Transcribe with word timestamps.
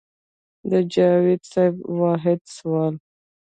د 0.71 0.73
جاوېد 0.93 1.41
صېب 1.51 1.75
واحد 2.01 2.39
سوال 2.55 2.93